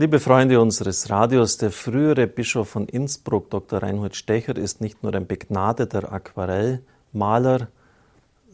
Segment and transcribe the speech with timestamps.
[0.00, 3.82] Liebe Freunde unseres Radios, der frühere Bischof von Innsbruck, Dr.
[3.82, 7.66] Reinhold Stecher, ist nicht nur ein begnadeter Aquarellmaler,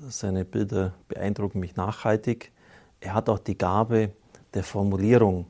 [0.09, 2.51] seine Bilder beeindrucken mich nachhaltig,
[3.01, 4.13] er hat auch die Gabe
[4.55, 5.45] der Formulierung.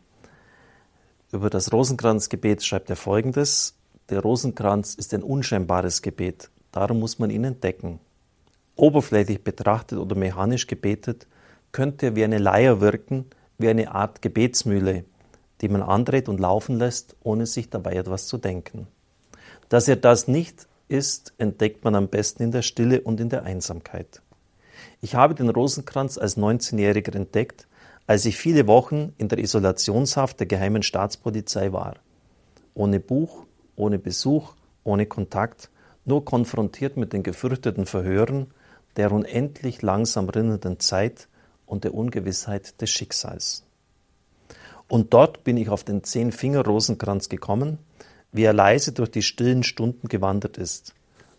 [1.30, 3.76] Über das Rosenkranzgebet schreibt er folgendes:
[4.10, 8.00] Der Rosenkranz ist ein unscheinbares Gebet, darum muss man ihn entdecken.
[8.74, 11.28] Oberflächlich betrachtet oder mechanisch gebetet,
[11.70, 13.26] könnte er wie eine Leier wirken,
[13.58, 15.04] wie eine Art Gebetsmühle
[15.64, 18.86] die man andreht und laufen lässt, ohne sich dabei etwas zu denken.
[19.70, 23.44] Dass er das nicht ist, entdeckt man am besten in der Stille und in der
[23.44, 24.20] Einsamkeit.
[25.00, 27.66] Ich habe den Rosenkranz als 19-Jähriger entdeckt,
[28.06, 31.94] als ich viele Wochen in der Isolationshaft der geheimen Staatspolizei war.
[32.74, 35.70] Ohne Buch, ohne Besuch, ohne Kontakt,
[36.04, 38.48] nur konfrontiert mit den gefürchteten Verhören,
[38.98, 41.26] der unendlich langsam rinnenden Zeit
[41.64, 43.64] und der Ungewissheit des Schicksals.
[44.88, 47.78] Und dort bin ich auf den Zehn-Finger-Rosenkranz gekommen,
[48.32, 50.94] wie er leise durch die stillen Stunden gewandert ist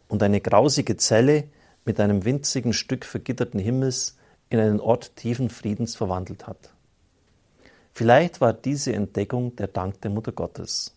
[0.08, 1.46] und eine grausige Zelle
[1.84, 4.18] mit einem winzigen Stück vergitterten Himmels
[4.50, 6.74] in einen Ort tiefen Friedens verwandelt hat.
[7.94, 10.94] Vielleicht war diese Entdeckung der Dank der Mutter Gottes.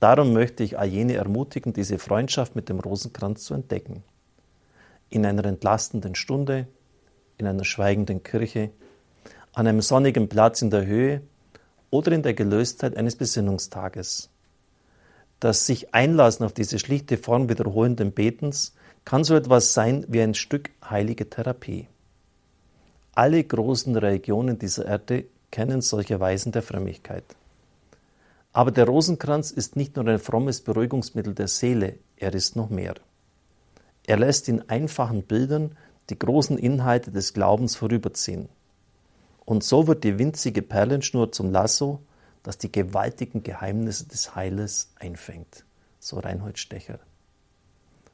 [0.00, 4.02] Darum möchte ich all jene ermutigen, diese Freundschaft mit dem Rosenkranz zu entdecken.
[5.08, 6.66] In einer entlastenden Stunde,
[7.38, 8.70] in einer schweigenden Kirche,
[9.52, 11.22] an einem sonnigen Platz in der Höhe
[11.94, 14.28] oder in der Gelöstheit eines Besinnungstages.
[15.38, 20.34] Das sich einlassen auf diese schlichte Form wiederholenden Betens kann so etwas sein wie ein
[20.34, 21.86] Stück heilige Therapie.
[23.14, 27.24] Alle großen Religionen dieser Erde kennen solche Weisen der Frömmigkeit.
[28.52, 32.94] Aber der Rosenkranz ist nicht nur ein frommes Beruhigungsmittel der Seele, er ist noch mehr.
[34.04, 35.76] Er lässt in einfachen Bildern
[36.10, 38.48] die großen Inhalte des Glaubens vorüberziehen.
[39.44, 42.00] Und so wird die winzige Perlenschnur zum Lasso,
[42.42, 45.64] das die gewaltigen Geheimnisse des Heiles einfängt.
[45.98, 46.98] So Reinhold Stecher.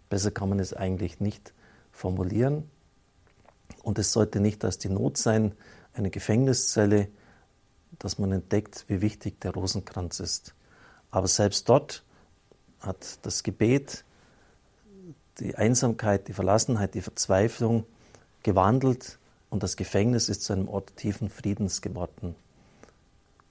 [0.08, 1.52] Besser kann man es eigentlich nicht
[1.92, 2.68] formulieren.
[3.82, 5.54] Und es sollte nicht als die Not sein,
[5.94, 7.08] eine Gefängniszelle,
[7.98, 10.54] dass man entdeckt, wie wichtig der Rosenkranz ist.
[11.10, 12.04] Aber selbst dort
[12.80, 14.04] hat das Gebet
[15.38, 17.84] die Einsamkeit, die Verlassenheit, die Verzweiflung
[18.42, 19.18] gewandelt
[19.50, 22.34] und das Gefängnis ist zu einem Ort tiefen Friedens geworden.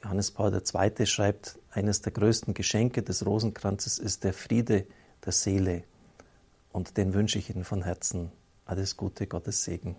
[0.02, 1.06] Johannes Paul II.
[1.06, 4.86] schreibt, eines der größten Geschenke des Rosenkranzes ist der Friede
[5.26, 5.84] der Seele.
[6.72, 8.32] Und den wünsche ich Ihnen von Herzen.
[8.66, 9.98] Alles Gute, Gottes Segen.